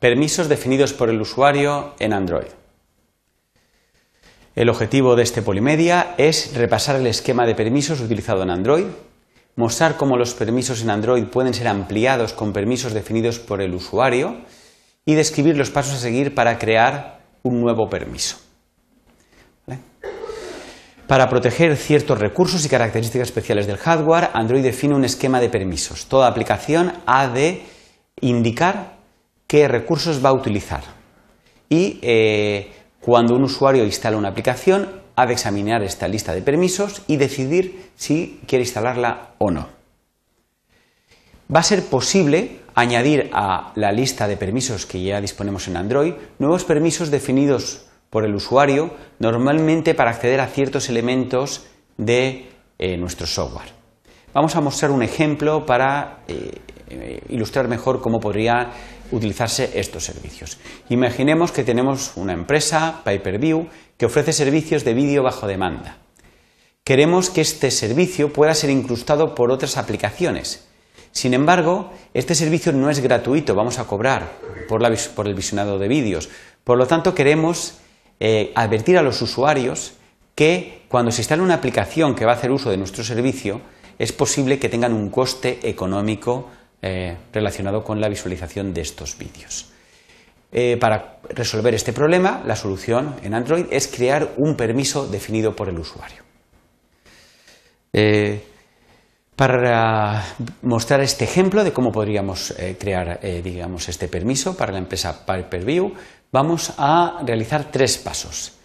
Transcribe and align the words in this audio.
Permisos 0.00 0.48
definidos 0.48 0.92
por 0.92 1.08
el 1.08 1.20
usuario 1.20 1.94
en 1.98 2.12
Android. 2.12 2.48
El 4.54 4.68
objetivo 4.68 5.16
de 5.16 5.22
este 5.22 5.40
Polimedia 5.40 6.14
es 6.18 6.54
repasar 6.54 6.96
el 6.96 7.06
esquema 7.06 7.46
de 7.46 7.54
permisos 7.54 8.00
utilizado 8.00 8.42
en 8.42 8.50
Android, 8.50 8.86
mostrar 9.54 9.96
cómo 9.96 10.18
los 10.18 10.34
permisos 10.34 10.82
en 10.82 10.90
Android 10.90 11.24
pueden 11.24 11.54
ser 11.54 11.68
ampliados 11.68 12.34
con 12.34 12.52
permisos 12.52 12.92
definidos 12.92 13.38
por 13.38 13.62
el 13.62 13.74
usuario 13.74 14.36
y 15.06 15.14
describir 15.14 15.56
los 15.56 15.70
pasos 15.70 15.94
a 15.94 15.98
seguir 15.98 16.34
para 16.34 16.58
crear 16.58 17.20
un 17.42 17.60
nuevo 17.60 17.88
permiso. 17.88 18.36
Para 21.06 21.28
proteger 21.30 21.76
ciertos 21.76 22.18
recursos 22.18 22.64
y 22.64 22.68
características 22.68 23.28
especiales 23.28 23.66
del 23.66 23.76
hardware, 23.78 24.30
Android 24.34 24.62
define 24.62 24.94
un 24.94 25.04
esquema 25.04 25.40
de 25.40 25.48
permisos. 25.48 26.06
Toda 26.06 26.26
aplicación 26.26 26.92
ha 27.06 27.28
de 27.28 27.62
indicar 28.20 28.95
qué 29.46 29.68
recursos 29.68 30.24
va 30.24 30.30
a 30.30 30.34
utilizar. 30.34 30.82
Y 31.68 31.98
eh, 32.02 32.70
cuando 33.00 33.34
un 33.34 33.44
usuario 33.44 33.84
instala 33.84 34.16
una 34.16 34.28
aplicación, 34.28 34.88
ha 35.16 35.26
de 35.26 35.32
examinar 35.32 35.82
esta 35.82 36.08
lista 36.08 36.34
de 36.34 36.42
permisos 36.42 37.02
y 37.06 37.16
decidir 37.16 37.90
si 37.96 38.40
quiere 38.46 38.64
instalarla 38.64 39.34
o 39.38 39.50
no. 39.50 39.68
Va 41.54 41.60
a 41.60 41.62
ser 41.62 41.84
posible 41.84 42.60
añadir 42.74 43.30
a 43.32 43.72
la 43.76 43.92
lista 43.92 44.28
de 44.28 44.36
permisos 44.36 44.84
que 44.84 45.02
ya 45.02 45.20
disponemos 45.20 45.68
en 45.68 45.76
Android 45.76 46.12
nuevos 46.38 46.64
permisos 46.64 47.10
definidos 47.10 47.86
por 48.10 48.24
el 48.24 48.34
usuario, 48.34 48.94
normalmente 49.18 49.94
para 49.94 50.10
acceder 50.10 50.40
a 50.40 50.48
ciertos 50.48 50.88
elementos 50.88 51.66
de 51.96 52.48
eh, 52.78 52.96
nuestro 52.96 53.26
software. 53.26 53.68
Vamos 54.34 54.54
a 54.54 54.60
mostrar 54.60 54.90
un 54.90 55.02
ejemplo 55.02 55.64
para 55.64 56.24
eh, 56.28 57.22
ilustrar 57.30 57.68
mejor 57.68 58.00
cómo 58.00 58.20
podría 58.20 58.70
utilizarse 59.10 59.70
estos 59.74 60.04
servicios. 60.04 60.58
Imaginemos 60.88 61.52
que 61.52 61.64
tenemos 61.64 62.12
una 62.16 62.32
empresa, 62.32 63.00
Pay-Per-View, 63.04 63.68
que 63.96 64.06
ofrece 64.06 64.32
servicios 64.32 64.84
de 64.84 64.94
vídeo 64.94 65.22
bajo 65.22 65.46
demanda. 65.46 65.98
Queremos 66.84 67.30
que 67.30 67.40
este 67.40 67.70
servicio 67.70 68.32
pueda 68.32 68.54
ser 68.54 68.70
incrustado 68.70 69.34
por 69.34 69.50
otras 69.50 69.76
aplicaciones. 69.76 70.66
Sin 71.12 71.34
embargo, 71.34 71.92
este 72.14 72.34
servicio 72.34 72.72
no 72.72 72.90
es 72.90 73.00
gratuito, 73.00 73.54
vamos 73.54 73.78
a 73.78 73.86
cobrar 73.86 74.30
por, 74.68 74.84
el 74.84 75.34
visionado 75.34 75.78
de 75.78 75.88
vídeos. 75.88 76.28
Por 76.62 76.78
lo 76.78 76.86
tanto, 76.86 77.14
queremos 77.14 77.78
eh, 78.20 78.52
advertir 78.54 78.98
a 78.98 79.02
los 79.02 79.22
usuarios 79.22 79.94
que 80.34 80.82
cuando 80.88 81.10
se 81.10 81.22
instale 81.22 81.42
una 81.42 81.54
aplicación 81.54 82.14
que 82.14 82.24
va 82.24 82.32
a 82.32 82.36
hacer 82.36 82.50
uso 82.50 82.70
de 82.70 82.76
nuestro 82.76 83.02
servicio, 83.02 83.62
es 83.98 84.12
posible 84.12 84.58
que 84.58 84.68
tengan 84.68 84.92
un 84.92 85.08
coste 85.10 85.58
económico 85.62 86.50
eh, 86.82 87.16
relacionado 87.32 87.82
con 87.82 88.00
la 88.00 88.08
visualización 88.08 88.72
de 88.74 88.82
estos 88.82 89.16
vídeos. 89.18 89.70
Eh, 90.52 90.76
para 90.78 91.18
resolver 91.30 91.74
este 91.74 91.92
problema, 91.92 92.42
la 92.46 92.56
solución 92.56 93.16
en 93.22 93.34
Android 93.34 93.66
es 93.70 93.88
crear 93.88 94.34
un 94.36 94.56
permiso 94.56 95.06
definido 95.06 95.54
por 95.54 95.68
el 95.68 95.78
usuario. 95.78 96.22
Eh, 97.92 98.42
para 99.34 100.24
mostrar 100.62 101.00
este 101.00 101.24
ejemplo 101.24 101.62
de 101.62 101.72
cómo 101.72 101.92
podríamos 101.92 102.54
crear 102.78 103.20
digamos, 103.44 103.86
este 103.90 104.08
permiso 104.08 104.56
para 104.56 104.72
la 104.72 104.78
empresa 104.78 105.26
Pay-Per-View, 105.26 105.92
vamos 106.32 106.72
a 106.78 107.20
realizar 107.22 107.70
tres 107.70 107.98
pasos. 107.98 108.55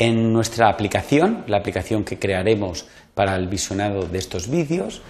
En 0.00 0.32
nuestra 0.32 0.70
aplicación, 0.70 1.44
la 1.46 1.58
aplicación 1.58 2.04
que 2.04 2.18
crearemos 2.18 2.86
para 3.12 3.36
el 3.36 3.48
visionado 3.48 4.06
de 4.06 4.16
estos 4.16 4.48
vídeos, 4.48 5.02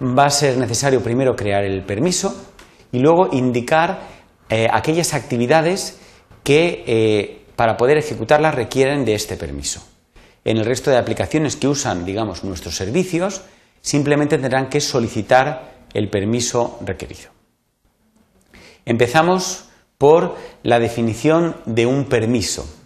va 0.00 0.24
a 0.24 0.30
ser 0.30 0.56
necesario 0.56 1.02
primero 1.02 1.36
crear 1.36 1.64
el 1.64 1.82
permiso 1.82 2.34
y 2.90 2.98
luego 3.00 3.28
indicar 3.30 4.00
eh, 4.48 4.66
aquellas 4.72 5.12
actividades 5.12 5.98
que 6.42 6.82
eh, 6.86 7.44
para 7.56 7.76
poder 7.76 7.98
ejecutarlas 7.98 8.54
requieren 8.54 9.04
de 9.04 9.16
este 9.16 9.36
permiso. 9.36 9.86
En 10.46 10.56
el 10.56 10.64
resto 10.64 10.90
de 10.90 10.96
aplicaciones 10.96 11.56
que 11.56 11.68
usan, 11.68 12.06
digamos, 12.06 12.42
nuestros 12.42 12.74
servicios, 12.74 13.42
simplemente 13.82 14.38
tendrán 14.38 14.70
que 14.70 14.80
solicitar 14.80 15.74
el 15.92 16.08
permiso 16.08 16.78
requerido. 16.86 17.28
Empezamos 18.86 19.68
por 19.98 20.36
la 20.62 20.78
definición 20.78 21.54
de 21.66 21.84
un 21.84 22.06
permiso. 22.06 22.77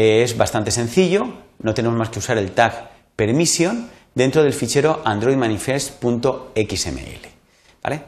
Es 0.00 0.36
bastante 0.36 0.70
sencillo, 0.70 1.26
no 1.58 1.74
tenemos 1.74 1.98
más 1.98 2.08
que 2.08 2.20
usar 2.20 2.38
el 2.38 2.52
tag 2.52 2.88
permission 3.16 3.90
dentro 4.14 4.44
del 4.44 4.52
fichero 4.52 5.02
androidmanifest.xml. 5.04 8.00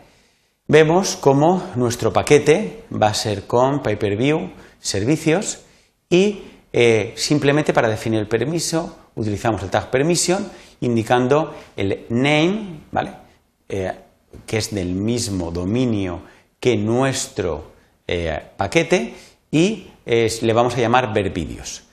Vemos 0.69 1.17
cómo 1.17 1.73
nuestro 1.75 2.13
paquete 2.13 2.85
va 2.93 3.09
a 3.09 3.15
ser 3.15 3.49
con 3.49 3.83
pay-per-view 3.83 4.53
servicios 4.79 5.63
y 6.09 6.45
eh, 6.73 7.13
simplemente 7.17 7.73
para 7.73 7.89
definir 7.89 8.21
el 8.21 8.29
permiso 8.29 9.09
utilizamos 9.17 9.61
el 9.65 9.71
tag 9.71 9.91
permission 9.91 10.49
indicando 10.83 11.57
el 11.77 12.07
name, 12.11 12.83
¿vale? 12.93 13.15
Eh, 13.69 13.93
que 14.47 14.59
es 14.59 14.73
del 14.73 14.95
mismo 14.95 15.51
dominio 15.51 16.23
que 16.61 16.77
nuestro 16.77 17.73
eh, 18.07 18.41
paquete 18.57 19.13
y 19.51 19.90
le 20.07 20.53
vamos 20.53 20.75
a 20.77 20.81
llamar 20.81 21.13
ver 21.13 21.33
vídeos. 21.33 21.85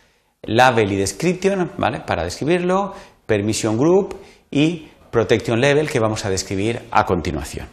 Label 0.43 0.91
y 0.91 0.95
description, 0.95 1.71
¿vale? 1.77 2.01
Para 2.01 2.23
describirlo, 2.23 2.93
permission 3.25 3.77
group 3.77 4.15
y 4.51 4.87
protection 5.11 5.59
level 5.59 5.89
que 5.89 5.99
vamos 5.99 6.25
a 6.25 6.29
describir 6.29 6.81
a 6.91 7.05
continuación. 7.05 7.67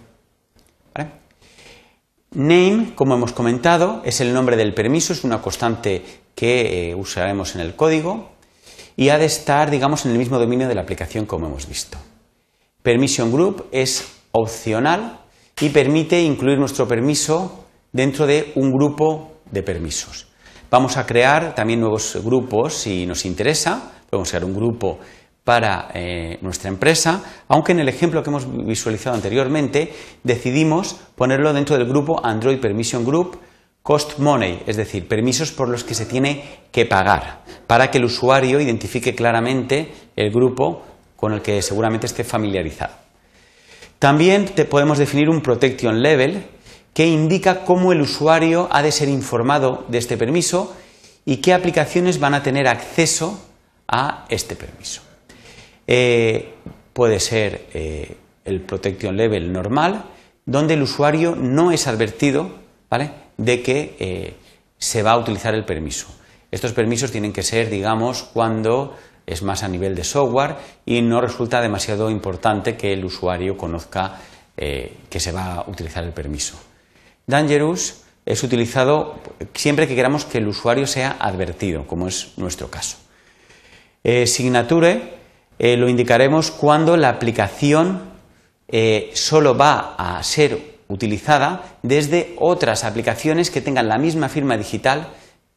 Name, 2.35 2.95
como 2.97 3.15
hemos 3.15 3.33
comentado, 3.33 4.03
es 4.05 4.21
el 4.21 4.35
nombre 4.35 4.57
del 4.57 4.75
permiso, 4.75 5.13
es 5.13 5.23
una 5.23 5.41
constante 5.41 6.03
que 6.35 6.91
eh, 6.91 6.95
usaremos 6.97 7.55
en 7.55 7.61
el 7.61 7.77
código 7.77 8.31
y 8.97 9.11
ha 9.11 9.19
de 9.19 9.27
estar, 9.27 9.71
digamos, 9.71 10.05
en 10.05 10.13
el 10.13 10.19
mismo 10.19 10.41
dominio 10.41 10.67
de 10.67 10.75
la 10.75 10.81
aplicación 10.81 11.27
como 11.27 11.47
hemos 11.47 11.69
visto. 11.69 11.97
Permission 12.83 13.31
group 13.31 13.67
es 13.71 14.05
opcional 14.33 15.21
y 15.61 15.69
permite 15.69 16.21
incluir 16.23 16.59
nuestro 16.59 16.89
permiso 16.89 17.67
dentro 17.93 18.27
de 18.27 18.51
un 18.57 18.73
grupo 18.73 19.34
de 19.51 19.63
permisos. 19.63 20.27
Vamos 20.71 20.97
a 20.97 21.07
crear 21.07 21.55
también 21.55 21.81
nuevos 21.81 22.19
grupos 22.25 22.75
si 22.75 23.07
nos 23.07 23.25
interesa. 23.25 23.93
Podemos 24.11 24.29
crear 24.29 24.45
un 24.45 24.55
grupo 24.55 24.99
para 25.45 25.91
eh, 25.95 26.39
nuestra 26.41 26.71
empresa, 26.71 27.23
aunque 27.49 27.73
en 27.73 27.81
el 27.81 27.89
ejemplo 27.89 28.23
que 28.23 28.31
hemos 28.31 28.67
visualizado 28.67 29.15
anteriormente 29.15 29.93
decidimos 30.23 30.97
ponerlo 31.15 31.53
dentro 31.53 31.77
del 31.77 31.87
grupo 31.87 32.25
Android 32.25 32.59
Permission 32.59 33.05
Group 33.05 33.39
Cost 33.83 34.19
Money, 34.19 34.63
es 34.67 34.79
decir, 34.79 35.07
permisos 35.07 35.53
por 35.53 35.69
los 35.69 35.85
que 35.85 35.95
se 35.95 36.07
tiene 36.07 36.43
que 36.73 36.87
pagar, 36.87 37.45
para 37.67 37.91
que 37.91 37.99
el 37.99 38.07
usuario 38.07 38.59
identifique 38.59 39.15
claramente 39.15 39.93
el 40.17 40.31
grupo 40.31 40.83
con 41.15 41.35
el 41.35 41.43
que 41.43 41.61
seguramente 41.61 42.07
esté 42.07 42.25
familiarizado. 42.25 42.95
También 43.99 44.47
te 44.47 44.65
podemos 44.65 44.97
definir 44.97 45.29
un 45.29 45.43
Protection 45.43 46.01
Level 46.01 46.43
que 46.95 47.09
indica 47.09 47.65
cómo 47.65 47.93
el 47.93 48.01
usuario 48.01 48.69
ha 48.71 48.81
de 48.81 48.93
ser 48.93 49.09
informado 49.09 49.85
de 49.89 49.99
este 49.99 50.17
permiso 50.17 50.75
y 51.25 51.39
qué 51.39 51.53
aplicaciones 51.53 52.21
van 52.21 52.35
a 52.35 52.43
tener 52.43 52.69
acceso 52.69 53.39
a 53.89 54.25
este 54.29 54.55
permiso. 54.55 55.03
Eh, 55.87 56.55
puede 56.93 57.19
ser 57.19 57.67
eh, 57.75 58.17
el 58.45 58.61
protection 58.61 59.17
level 59.17 59.53
normal, 59.53 60.05
donde 60.47 60.75
el 60.75 60.83
usuario 60.83 61.35
no 61.35 61.73
es 61.73 61.87
advertido 61.89 62.63
de 63.37 63.63
que 63.63 63.97
eh, 63.99 64.35
se 64.79 65.03
va 65.03 65.13
a 65.13 65.19
utilizar 65.19 65.53
el 65.53 65.65
permiso. 65.65 66.07
Estos 66.53 66.73
permisos 66.73 67.11
tienen 67.11 67.33
que 67.33 67.43
ser, 67.43 67.69
digamos, 67.69 68.23
cuando 68.23 68.97
es 69.27 69.43
más 69.43 69.65
a 69.65 69.69
nivel 69.69 69.97
de 69.97 70.05
software 70.05 70.55
y 70.87 71.03
no 71.03 71.21
resulta 71.21 71.61
demasiado 71.61 72.09
importante 72.09 72.77
que 72.77 72.93
el 72.93 73.05
usuario 73.05 73.57
conozca 73.57 74.21
que 74.55 75.19
se 75.19 75.33
va 75.33 75.55
a 75.55 75.69
utilizar 75.69 76.05
el 76.05 76.13
permiso. 76.13 76.57
Dangerous 77.27 78.03
es 78.27 78.43
utilizado 78.43 79.19
siempre 79.55 79.87
que 79.87 79.95
queramos 79.95 80.25
que 80.25 80.39
el 80.39 80.49
usuario 80.49 80.87
sea 80.87 81.17
advertido, 81.19 81.87
como 81.87 82.09
es 82.09 82.33
nuestro 82.37 82.71
caso. 82.71 82.97
signature 84.03 85.15
eh, 85.59 85.77
lo 85.77 85.89
indicaremos 85.89 86.51
cuando 86.51 86.97
la 86.97 87.11
aplicación 87.11 88.03
eh, 88.69 89.11
solo 89.15 89.57
va 89.57 89.95
a 89.97 90.23
ser 90.23 90.75
utilizada 90.89 91.79
desde 91.83 92.35
otras 92.39 92.85
aplicaciones 92.85 93.51
que 93.51 93.61
tengan 93.61 93.89
la 93.89 93.99
misma 93.99 94.29
firma 94.29 94.57
digital 94.57 95.09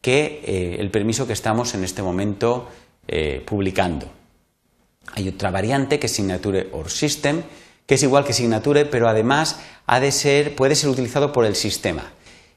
que 0.01 0.41
eh, 0.45 0.77
el 0.79 0.91
permiso 0.91 1.25
que 1.25 1.33
estamos 1.33 1.73
en 1.73 1.83
este 1.83 2.01
momento 2.01 2.69
publicando. 3.45 4.05
Hay 5.13 5.29
otra 5.29 5.49
variante 5.49 5.97
que 5.97 6.07
es 6.07 6.11
Signature 6.11 6.67
or 6.73 6.89
System, 6.89 7.41
que 7.87 7.95
es 7.95 8.03
igual 8.03 8.25
que 8.25 8.33
Signature, 8.33 8.85
pero 8.85 9.09
además 9.09 9.59
ha 9.87 9.99
de 9.99 10.11
ser, 10.11 10.55
puede 10.55 10.75
ser 10.75 10.89
utilizado 10.89 11.31
por 11.31 11.45
el 11.45 11.55
sistema. 11.55 12.11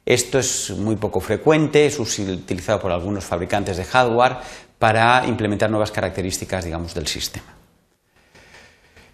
Esto 0.05 0.39
es 0.39 0.71
muy 0.71 0.97
poco 0.97 1.21
frecuente, 1.21 1.87
es 1.87 1.99
utilizado 1.99 2.81
por 2.81 2.91
algunos 2.91 3.25
fabricantes 3.25 3.77
de 3.77 3.85
hardware, 3.85 4.39
para 4.81 5.27
implementar 5.27 5.71
nuevas 5.71 5.93
características, 5.93 6.65
digamos, 6.65 6.95
del 6.95 7.07
sistema. 7.07 7.55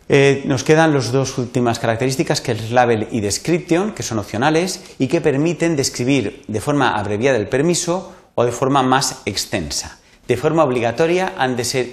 Eh, 0.08 0.44
nos 0.46 0.62
quedan 0.62 0.94
las 0.94 1.10
dos 1.10 1.36
últimas 1.38 1.80
características, 1.80 2.40
que 2.40 2.52
es 2.52 2.70
label 2.70 3.08
y 3.10 3.20
description, 3.20 3.92
que 3.92 4.04
son 4.04 4.20
opcionales 4.20 4.80
y 5.00 5.08
que 5.08 5.20
permiten 5.20 5.74
describir 5.74 6.44
de 6.46 6.60
forma 6.60 6.96
abreviada 6.96 7.36
el 7.36 7.48
permiso 7.48 8.14
o 8.36 8.44
de 8.44 8.52
forma 8.52 8.84
más 8.84 9.22
extensa. 9.24 9.98
De 10.28 10.36
forma 10.36 10.62
obligatoria 10.62 11.34
han 11.36 11.56
de 11.56 11.64
ser 11.64 11.90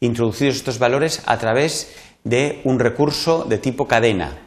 introducidos 0.00 0.56
estos 0.56 0.80
valores 0.80 1.22
a 1.26 1.38
través 1.38 1.94
de 2.24 2.60
un 2.64 2.78
recurso 2.78 3.44
de 3.44 3.58
tipo 3.58 3.86
cadena. 3.86 4.38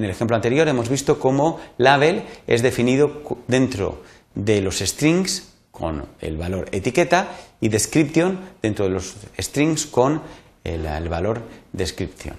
En 0.00 0.04
el 0.04 0.10
ejemplo 0.10 0.36
anterior 0.36 0.66
hemos 0.68 0.88
visto 0.88 1.18
cómo 1.18 1.60
label 1.76 2.22
es 2.46 2.62
definido 2.62 3.22
dentro 3.48 4.02
de 4.34 4.60
los 4.60 4.78
strings 4.78 5.52
con 5.70 6.06
el 6.20 6.36
valor 6.36 6.68
etiqueta 6.72 7.28
y 7.60 7.68
description 7.68 8.38
dentro 8.62 8.86
de 8.86 8.92
los 8.92 9.16
strings 9.38 9.86
con 9.86 10.22
el, 10.64 11.08
valor 11.08 11.42
descripción. 11.72 12.36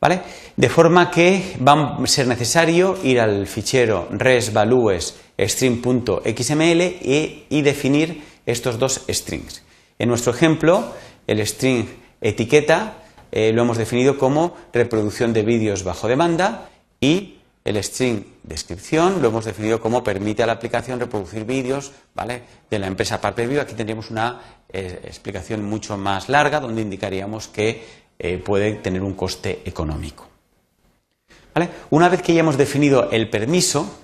¿Vale? 0.00 0.22
De 0.56 0.68
forma 0.68 1.10
que 1.10 1.56
va 1.66 1.96
a 1.96 2.06
ser 2.06 2.26
necesario 2.26 2.96
ir 3.02 3.20
al 3.20 3.46
fichero 3.46 4.08
resvalues 4.10 5.16
string.xml 5.38 6.80
y, 6.82 7.46
y 7.48 7.62
definir 7.62 8.22
estos 8.46 8.78
dos 8.78 9.02
strings. 9.08 9.62
En 9.98 10.08
nuestro 10.08 10.32
ejemplo, 10.32 10.92
el 11.26 11.46
string 11.46 11.86
etiqueta 12.20 12.99
eh, 13.32 13.52
lo 13.52 13.62
hemos 13.62 13.78
definido 13.78 14.18
como 14.18 14.56
reproducción 14.72 15.32
de 15.32 15.42
vídeos 15.42 15.84
bajo 15.84 16.08
demanda 16.08 16.68
y 17.00 17.36
el 17.64 17.82
string 17.82 18.24
descripción 18.42 19.20
lo 19.20 19.28
hemos 19.28 19.44
definido 19.44 19.80
como 19.80 20.02
permite 20.02 20.42
a 20.42 20.46
la 20.46 20.54
aplicación 20.54 20.98
reproducir 20.98 21.44
vídeos 21.44 21.92
¿vale? 22.14 22.42
de 22.70 22.78
la 22.78 22.86
empresa 22.86 23.20
PartPreview. 23.20 23.60
Aquí 23.60 23.74
tendríamos 23.74 24.10
una 24.10 24.40
eh, 24.68 25.00
explicación 25.04 25.64
mucho 25.64 25.96
más 25.96 26.28
larga 26.28 26.58
donde 26.58 26.82
indicaríamos 26.82 27.48
que 27.48 27.84
eh, 28.18 28.38
puede 28.38 28.74
tener 28.74 29.02
un 29.02 29.14
coste 29.14 29.62
económico. 29.64 30.28
Una 31.90 32.08
vez 32.08 32.22
que 32.22 32.32
ya 32.32 32.40
hemos 32.40 32.56
definido 32.56 33.10
el 33.10 33.28
permiso, 33.28 33.98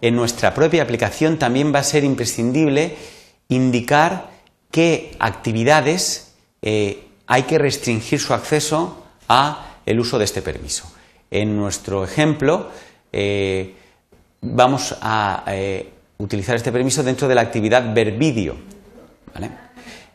en 0.00 0.16
nuestra 0.16 0.52
propia 0.54 0.82
aplicación 0.82 1.38
también 1.38 1.72
va 1.72 1.78
a 1.78 1.84
ser 1.84 2.02
imprescindible 2.02 2.96
indicar 3.48 4.30
qué 4.72 5.14
actividades 5.20 6.34
hay 7.26 7.42
que 7.42 7.58
restringir 7.58 8.20
su 8.20 8.34
acceso 8.34 9.04
a 9.28 9.78
el 9.84 10.00
uso 10.00 10.18
de 10.18 10.24
este 10.24 10.42
permiso. 10.42 10.90
En 11.30 11.56
nuestro 11.56 12.04
ejemplo, 12.04 12.70
eh, 13.12 13.74
vamos 14.40 14.96
a 15.00 15.44
eh, 15.48 15.88
utilizar 16.18 16.56
este 16.56 16.72
permiso 16.72 17.02
dentro 17.02 17.28
de 17.28 17.34
la 17.34 17.40
actividad 17.40 17.94
ver 17.94 18.12
vídeo, 18.12 18.56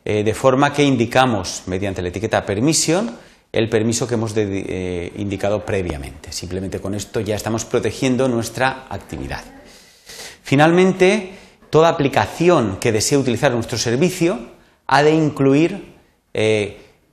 eh, 0.03 0.23
de 0.23 0.33
forma 0.33 0.73
que 0.73 0.83
indicamos 0.83 1.63
mediante 1.67 2.01
la 2.01 2.09
etiqueta 2.09 2.45
permission 2.45 3.17
el 3.51 3.67
permiso 3.67 4.07
que 4.07 4.13
hemos 4.13 4.33
indicado 4.37 5.65
previamente. 5.65 6.31
Simplemente 6.31 6.79
con 6.79 6.95
esto 6.95 7.19
ya 7.19 7.35
estamos 7.35 7.65
protegiendo 7.65 8.29
nuestra 8.29 8.85
actividad. 8.89 9.43
Finalmente, 10.41 11.33
toda 11.69 11.89
aplicación 11.89 12.77
que 12.77 12.93
desee 12.93 13.17
utilizar 13.17 13.51
nuestro 13.51 13.77
servicio 13.77 14.39
ha 14.87 15.03
de 15.03 15.11
incluir 15.11 15.95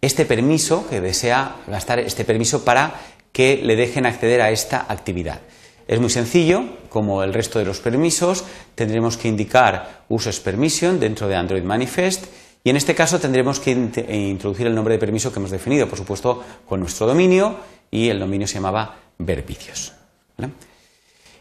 este 0.00 0.24
permiso, 0.24 0.86
que 0.88 1.00
desea 1.00 1.56
gastar 1.66 1.98
este 1.98 2.24
permiso 2.24 2.64
para 2.64 2.94
que 3.32 3.60
le 3.62 3.76
dejen 3.76 4.06
acceder 4.06 4.40
a 4.40 4.50
esta 4.50 4.86
actividad. 4.88 5.40
Es 5.86 6.00
muy 6.00 6.10
sencillo, 6.10 6.64
como 6.90 7.22
el 7.22 7.32
resto 7.32 7.58
de 7.58 7.64
los 7.64 7.80
permisos, 7.80 8.44
tendremos 8.74 9.16
que 9.16 9.28
indicar 9.28 10.04
uses 10.08 10.38
permission 10.40 11.00
dentro 11.00 11.28
de 11.28 11.36
Android 11.36 11.62
Manifest 11.62 12.26
y 12.62 12.70
en 12.70 12.76
este 12.76 12.94
caso 12.94 13.18
tendremos 13.18 13.60
que 13.60 13.72
eh, 13.72 14.16
introducir 14.16 14.66
el 14.66 14.74
nombre 14.74 14.94
de 14.94 15.00
permiso 15.00 15.32
que 15.32 15.38
hemos 15.38 15.50
definido, 15.50 15.88
por 15.88 15.98
supuesto, 15.98 16.44
con 16.66 16.80
nuestro 16.80 17.06
dominio 17.06 17.56
y 17.90 18.08
el 18.08 18.18
dominio 18.18 18.46
se 18.46 18.54
llamaba 18.54 18.96
ver 19.18 19.42
vídeos. 19.42 19.94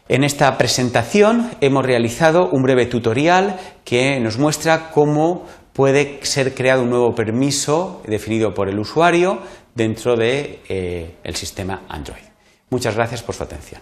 En 0.08 0.24
esta 0.24 0.56
presentación 0.56 1.50
hemos 1.60 1.84
realizado 1.84 2.48
un 2.48 2.62
breve 2.62 2.86
tutorial 2.86 3.58
que 3.84 4.18
nos 4.20 4.38
muestra 4.38 4.90
cómo 4.90 5.44
puede 5.78 6.18
ser 6.24 6.56
creado 6.56 6.82
un 6.82 6.90
nuevo 6.90 7.14
permiso 7.14 8.02
definido 8.04 8.52
por 8.52 8.68
el 8.68 8.80
usuario 8.80 9.38
dentro 9.76 10.16
del 10.16 10.58
de, 10.68 11.14
eh, 11.22 11.34
sistema 11.34 11.84
Android. 11.88 12.24
Muchas 12.68 12.96
gracias 12.96 13.22
por 13.22 13.36
su 13.36 13.44
atención. 13.44 13.80